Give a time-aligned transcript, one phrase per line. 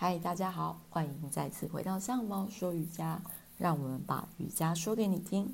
[0.00, 3.20] 嗨，大家好，欢迎再次回到象猫说瑜伽，
[3.56, 5.52] 让我们把瑜伽说给你听。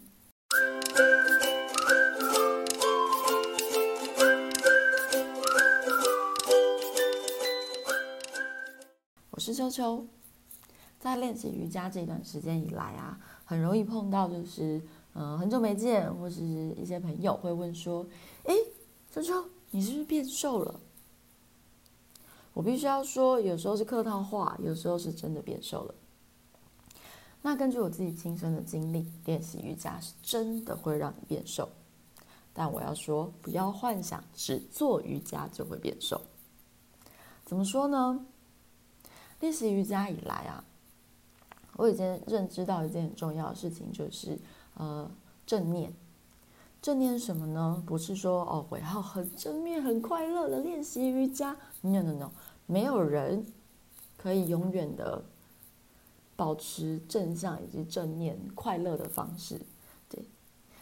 [9.30, 10.06] 我是秋秋，
[11.00, 14.78] 在练习瑜伽这段时间以来啊，很容易碰到就是，
[15.14, 18.06] 嗯、很久没见，或是一些朋友会问说，
[18.42, 18.54] 诶，
[19.10, 20.78] 秋秋，你是不是变瘦了？
[22.54, 25.94] 我必须要说，有时候是客套话，有时候是真的变瘦了。
[27.42, 31.68] 那根据我自己亲身的经历，练习瑜伽是真的会让你变瘦。
[32.54, 36.22] 但我要说，不要幻想只做瑜伽就会变瘦。
[37.44, 38.24] 怎么说呢？
[39.40, 40.64] 练习瑜伽以来啊，
[41.76, 44.38] 我已经认知到一件很重要的事情，就是
[44.74, 45.10] 呃，
[45.44, 45.92] 正念。
[46.80, 47.82] 正念什么呢？
[47.86, 51.56] 不是说哦，我要很正面、很快乐的练习瑜伽。
[51.80, 52.30] No no no，
[52.66, 53.46] 没有人
[54.16, 55.22] 可以永远的
[56.36, 59.60] 保持正向以及正念、快乐的方式。
[60.08, 60.24] 对，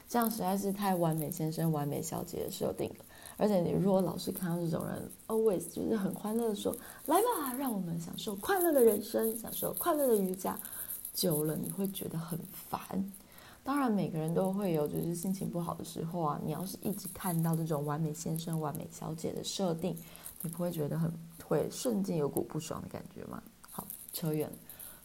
[0.08, 3.04] 这样实在是太完美先生、完美小姐的设定了。
[3.38, 6.72] 而且你如果老是看到这种人，always 就是很欢乐的说
[7.06, 10.58] ：“来吧，让我们享受快乐的人生，享受快乐的瑜伽。”
[11.12, 12.38] 久了你会觉得很
[12.70, 12.80] 烦。
[13.64, 16.40] 当然，每个人都会有就是心情不好的时候啊。
[16.44, 19.96] 你要是一直看到这种完美先生、完美小姐的设定，
[20.42, 21.12] 你不会觉得很
[21.46, 23.42] 会瞬间有股不爽的感觉吗？
[23.70, 24.56] 好，扯远了。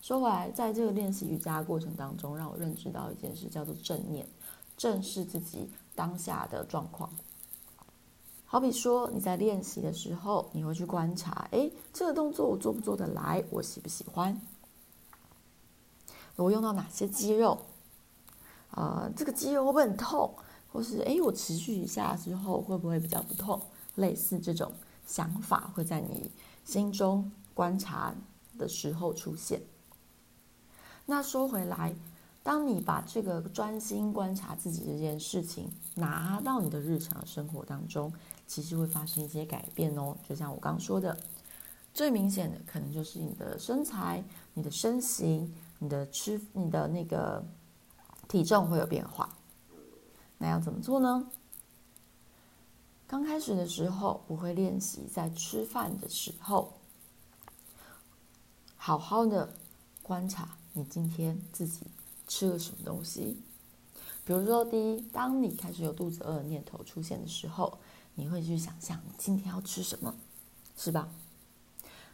[0.01, 4.27] 说回来，在这个练习瑜伽过程当中，让我认知到一件事，叫做正念，
[4.75, 7.09] 正视自己当下的状况。
[8.45, 13.43] 好比说，你在练习的时候，你会去观察，诶，这个动作我做不做得来？
[13.49, 14.39] 我喜不喜欢？
[16.35, 17.57] 我用到哪些肌肉？
[18.71, 20.33] 呃，这个肌肉会不会很痛？
[20.71, 23.59] 或是诶，我持续一下之后会不会比较不痛？
[23.95, 24.71] 类似这种
[25.07, 26.31] 想法会在你
[26.63, 28.13] 心中观察
[28.59, 29.59] 的时候出现。
[31.07, 31.95] 那说回来，
[32.43, 38.13] 当你把这个专心观察自己这件事情拿到你的日常生活当中，
[38.45, 40.15] 其实会发生一些改变哦。
[40.29, 41.17] 就像我刚说的，
[41.91, 44.23] 最明显的可能就是你的身材、
[44.53, 47.43] 你的身形、你的吃、你的那个。
[48.27, 49.29] 体重会有变化，
[50.37, 51.25] 那要怎么做呢？
[53.07, 56.73] 刚开始的时候，我会练习在吃饭的时候，
[58.75, 59.53] 好好的
[60.03, 61.87] 观察你今天自己
[62.27, 63.41] 吃了什么东西。
[64.25, 67.77] 比如说，第一，当你开始有肚子饿的念头出现的时候，
[68.15, 70.13] 你会去想象你今天要吃什么，
[70.75, 71.09] 是吧？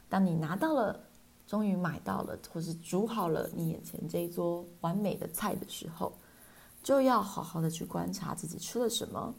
[0.08, 1.00] 当你拿到了。
[1.46, 6.14] 终于买到了，或是煮好了你眼前这一桌完美的菜的时候，
[6.82, 9.36] 就要好好的去观察自己吃了什么。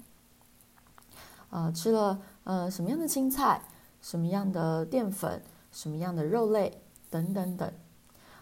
[1.50, 3.62] 呃，吃了呃什么样的青菜，
[4.00, 7.72] 什么样的淀粉，什么样的肉类等等等，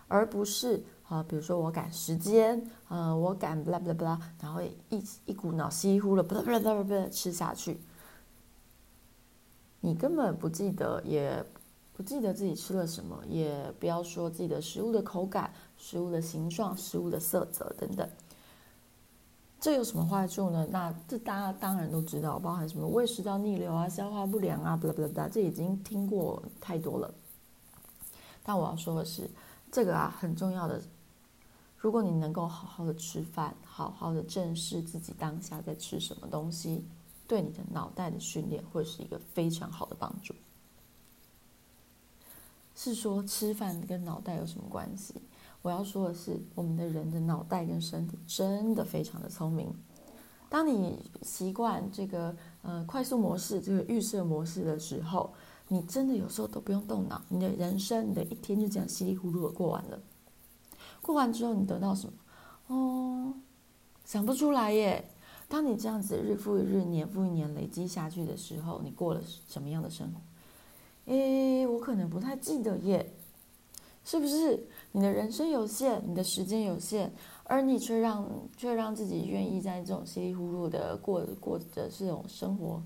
[0.08, 7.80] 而不是啊、比如说我赶时间，呃，我赶巴拉巴拉巴拉，然后一一股脑稀里糊涂巴拉巴拉巴拉巴拉吃下去，
[9.80, 11.44] 你根本不记得也。
[11.94, 18.08] 不记得自己吃了什么，也不要说自己的食物的口感、食物的形状、食物的色泽等等，
[19.62, 20.66] 这有什么坏处呢？
[20.72, 27.14] 那这大家当然都知道，包含什么胃食道逆流啊、消化不良啊，不啦不啦不啦，这已经听过太多了。
[28.42, 29.30] 但我要说的是，
[29.70, 30.82] 这个啊很重要的，
[31.78, 36.84] 如果你能够好好的吃饭，好好的正视自己当下在吃什么东西，
[37.28, 40.34] 对你的脑袋的训练会是一个非常好的帮助。
[42.74, 45.14] 是说吃饭跟脑袋有什么关系？
[45.62, 49.72] 我要说的是，我们的人的脑袋跟身体真的非常的聪明。
[50.50, 55.32] 当你习惯这个呃快速模式、这个预设模式的时候，
[55.68, 59.98] 你真的有时候都不用动脑，你的人生、你的一天就这样稀里糊涂的过完了。
[61.00, 62.12] 过完之后，你得到什么？
[62.66, 63.34] 哦，
[64.04, 65.08] 想不出来耶。
[65.48, 70.20] 当你这样子日复一日、年复一年累积下去的时候，你过了什么样的生活？
[71.12, 73.12] 诶，我可能不太记得耶，
[74.04, 74.66] 是不是？
[74.92, 77.10] 你的人生有限，你的时间有限，
[77.44, 82.82] 而你却让却让自己愿意在这种稀里糊涂的过过着这种生活，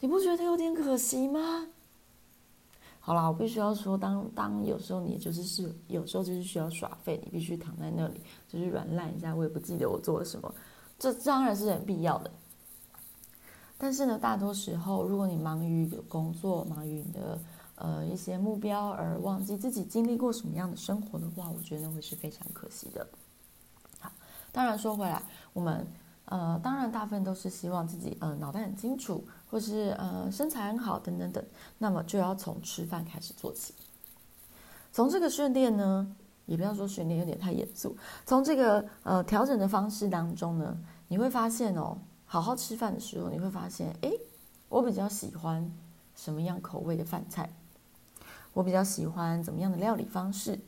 [0.00, 1.66] 你不觉得有点可惜吗？
[3.00, 10.54] 好啦，我必须要说，当当有时候你就是是有时候就是需要耍废，你必须躺在那里就是软烂一下，我也不记得我做了什么，
[10.98, 12.30] 这当然是很必要的。
[13.76, 17.36] 但是呢，大多时候，如果你忙于工作，忙于你的
[17.76, 23.06] 呃一些目标，而忘记自己经历过什么样的生活的话，我觉得会是非常可惜的。
[23.98, 24.10] 好，
[24.52, 25.22] 当然说回来，
[25.52, 25.86] 我们
[26.26, 31.44] 呃当然大部分都是希望自己呃脑袋很清楚，或是呃身材很好等等等，
[31.78, 33.74] 那么就要从吃饭开始做起。
[34.92, 36.14] 从这个训练呢，
[36.44, 37.96] 也不要说训练有点太严肃，
[38.26, 40.76] 从这个呃调整的方式当中呢，
[41.08, 41.96] 你会发现哦，
[42.26, 44.12] 好好吃饭的时候，你会发现，诶，
[44.68, 45.72] 我比较喜欢
[46.14, 47.50] 什么样口味的饭菜，
[48.52, 50.58] 我比较喜欢怎么样的料理方式。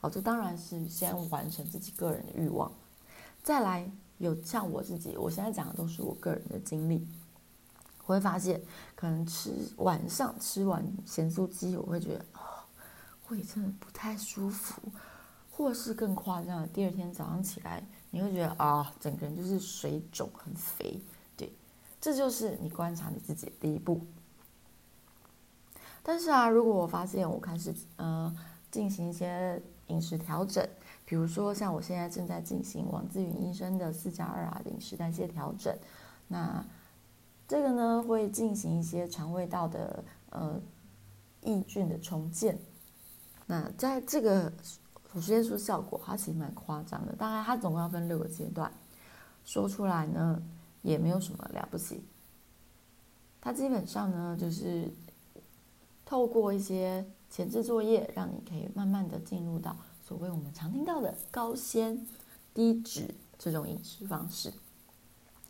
[0.00, 2.70] 好，这当然是先完成自己个人的欲望，
[3.42, 7.06] 再来有像我自己，我现在讲的都是我个人的经历。
[8.06, 8.60] 我会发现，
[8.94, 12.64] 可能吃晚上吃完咸酥鸡，我会觉得哦，
[13.30, 14.82] 胃真的不太舒服，
[15.50, 21.00] 或是更夸张的，第二天早上起来，你会觉得啊、整个人就是水肿很肥。
[21.34, 21.50] 对，
[21.98, 24.02] 这就是你观察你自己的第一步。
[26.06, 28.30] 但是啊，如果我发现我开始呃
[28.70, 30.62] 进行一些饮食调整，
[31.06, 35.74] 比如说像我现在正在进行王自云医生的四加二啊饮食代谢调整，
[36.28, 36.62] 那
[37.48, 40.60] 这个呢会进行一些肠胃道的呃
[41.40, 42.58] 益菌的重建。
[43.46, 44.52] 那在这个
[45.14, 47.14] 我先说效果，它其实蛮夸张的。
[47.16, 48.70] 当然，它总共要分六个阶段，
[49.44, 50.42] 说出来呢
[50.82, 52.04] 也没有什么了不起。
[53.40, 54.90] 它基本上呢就是
[56.04, 57.04] 透过一些。
[57.30, 62.06] 前置作业，让你可以慢慢的进入到所谓我们常听到的高纤、
[62.52, 64.52] 低脂这种饮食方式，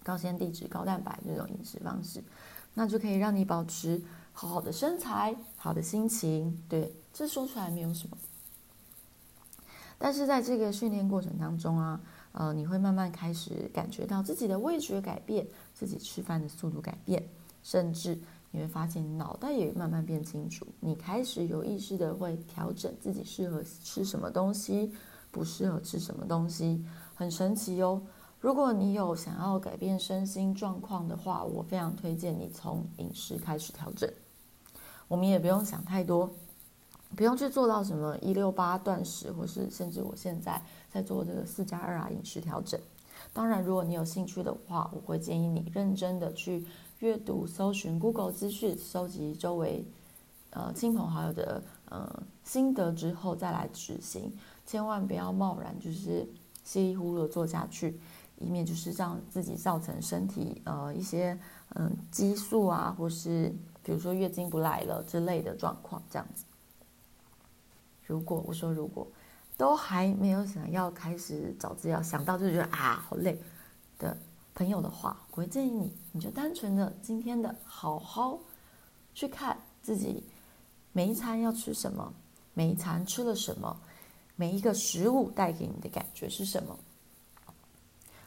[0.02, 2.24] 高纤、低脂、高蛋白这种饮食方式，
[2.72, 4.00] 那就可以让你保持
[4.32, 6.58] 好好的身材、好的心情。
[6.70, 8.16] 对，这说出来没有什么，
[9.98, 12.00] 但是在这个训练过程当中啊，
[12.32, 17.28] 呃，你会慢慢开始感觉到自己的味觉改变，自己吃饭的速度改变，
[17.62, 18.18] 甚至。
[18.54, 24.92] 你会发现脑袋也慢慢变清楚，你开始有意识的会调整自己适合吃什么东西，
[25.32, 26.80] 不适合吃什么东西，
[27.16, 28.00] 很神奇哦。
[28.38, 34.08] 如果你有想要改变身心状况的话，我非常推荐你从饮食开始调整。
[35.08, 36.30] 我们也不用想太多，
[37.16, 40.62] 不用去做到什么一六八断食，或是甚至我现在
[40.92, 42.80] 在做这个四加二啊饮食调整。
[43.32, 46.64] 当然，如果你有兴趣的话，我会建议你认真的去。
[47.04, 49.84] 阅读、搜寻 Google 资讯，收集周围
[50.48, 54.34] 呃亲朋好友的呃心得之后再来执行，
[54.64, 56.26] 千万不要贸然就是
[56.64, 58.00] 稀里糊涂的做下去，
[58.38, 61.38] 以免就是让自己造成身体呃一些
[61.74, 66.46] 嗯、激素啊，或是比如说月经不来了之类的状况这样子。
[68.06, 69.06] 如果我说如果
[69.58, 73.38] 都还没有想要开始找资料，想到就觉得啊好累
[73.98, 74.16] 的。
[74.54, 78.38] 朋友的话，我会建议你，你就单纯的今天的好好
[79.12, 80.22] 去看自己
[80.92, 82.14] 每一餐要吃什么，
[82.54, 83.76] 每一餐吃了什么，
[84.36, 86.78] 每一个食物带给你的感觉是什么。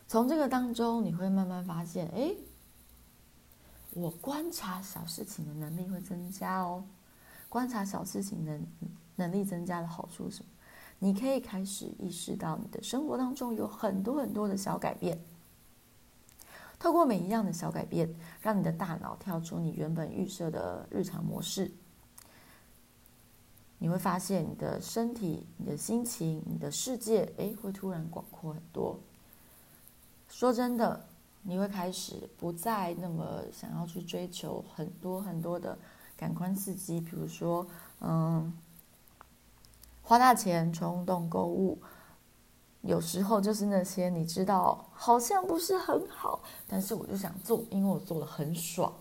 [0.06, 2.36] 从这个当中，你会慢慢发现，哎，
[3.94, 6.84] 我观察小事情的能力会增加哦。
[7.48, 8.68] 观察小事情能
[9.16, 10.50] 能力增加的好处是什么？
[11.00, 15.18] 你可以开始意识到你的生活当中有很多很多的小改变。
[16.80, 21.72] 透过每一样的小改变，让你的大脑跳出你原本预设的日常模式，
[23.80, 29.00] 你会发现你的身体、你的心情、你的世界，哎，会突然广阔很多。
[30.30, 31.08] 说真的，
[31.42, 35.78] 你会开始不再那么想要去追求很多很多的
[36.16, 37.66] 感官刺激，比如说，
[38.02, 38.54] 嗯，
[40.04, 41.80] 花大钱冲动购物。
[42.88, 48.92] 有时候就是那些你知道好像不是很好，但是我就想做，因为我做的很爽。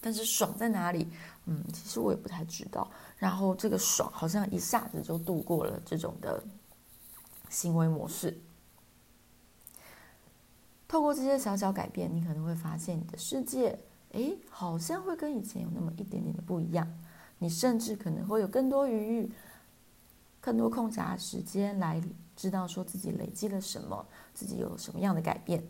[0.00, 1.08] 但是爽在哪里？
[1.46, 2.86] 嗯，其实我也不太知道。
[3.16, 6.42] 然后这个爽好像一下子就度过了这种的
[7.48, 8.38] 行为模式。
[10.86, 13.78] 透过这些小小改变，你可能会发现你的世界，
[14.12, 16.86] 诶，好像会跟以前有那么一点点的不一样。
[17.38, 19.32] 你甚至可能会有更多余裕，
[20.44, 22.02] 更多空暇时间来。
[22.36, 25.62] 知道说自己累积了什么，自己有什么样的改变。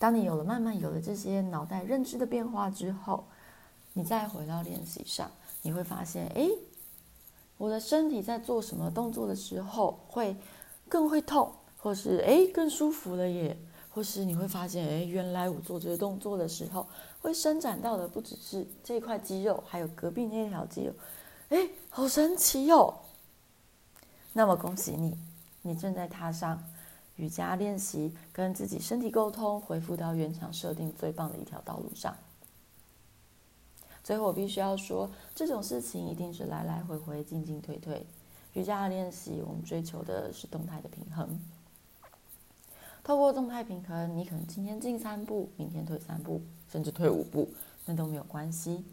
[0.00, 3.24] 当你有了慢慢有了这些脑袋认知的变化之后，
[3.92, 5.30] 你再回到练习上，
[5.62, 6.48] 你会发现，哎，
[7.56, 10.36] 我的身体在做什么动作的时候会
[10.88, 13.56] 更会痛，或是哎更舒服了耶，
[13.90, 16.84] 或是你会发现，哎，原来我做这个动作的时候
[17.20, 20.92] 会伸展到的不只是这块肌肉，还有隔壁那条肌肉，
[21.48, 22.94] 哎，好神奇哟、哦！
[24.34, 25.16] 那么恭喜你，
[25.62, 26.62] 你正在踏上
[27.16, 32.14] 瑜伽练习、跟自己身体沟通、恢复到原厂设定最棒的一条道路上。
[34.04, 38.06] 最后，我必须要说，这种事情一定是来来回回、进进退退。
[38.52, 41.40] 瑜伽的练习，我们追求的是动态的平衡。
[43.02, 47.48] 透过动态平衡，你可能今天进三步，明天退三步，甚至退五步，
[47.86, 48.84] 那都没有关系。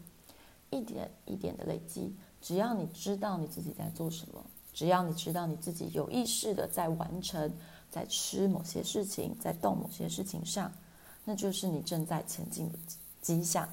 [0.70, 2.16] 一点一点的累积。
[2.46, 4.40] 只要你知道你自己在做什么，
[4.72, 7.52] 只要你知道你自己有意识的在完成，
[7.90, 10.72] 在吃某些事情，在动某些事情上，
[11.24, 12.78] 那就是你正在前进的
[13.20, 13.68] 迹象。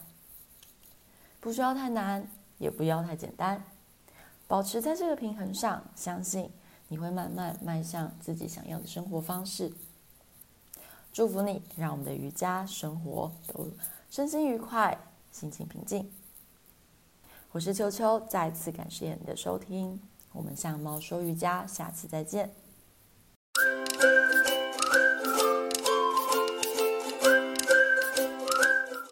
[1.40, 2.28] 不需要太难，
[2.58, 3.64] 也不要太简单，
[4.48, 6.50] 保持在这个平衡上，相信
[6.88, 9.72] 你会慢慢迈向自己想要的生活方式。
[11.12, 13.70] 祝福你，让我们的瑜伽生活都
[14.10, 14.98] 身心愉快，
[15.32, 16.12] 心情平静。
[17.54, 22.50] 我是秋秋，再次感谢你的收听，我们向猫说瑜伽，下次再见。